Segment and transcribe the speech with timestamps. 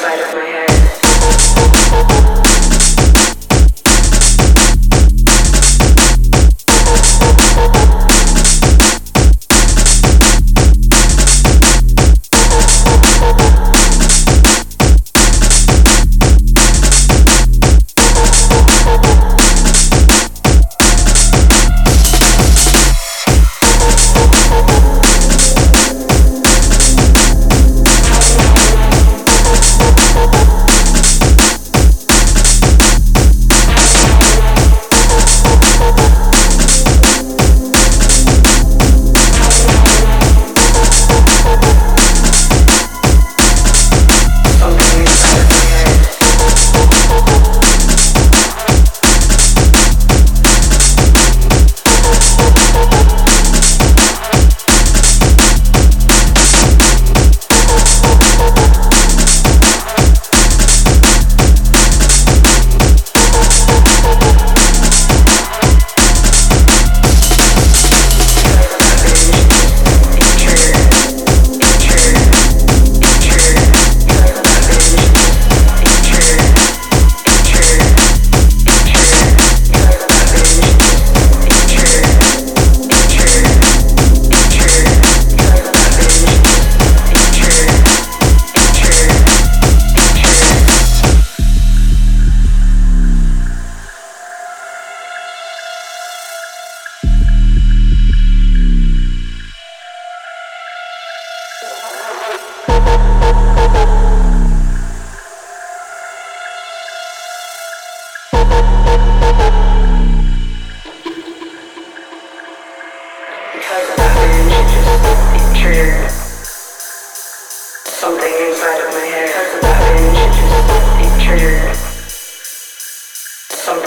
[0.00, 0.69] Side of my head.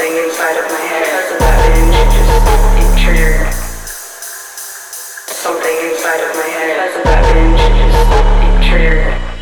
[0.03, 1.95] something inside of my head has binge.
[1.95, 2.35] It just
[2.83, 3.53] it triggered.
[5.31, 7.61] Something inside of my head has binge.
[7.63, 8.03] It just
[8.43, 9.32] it triggered.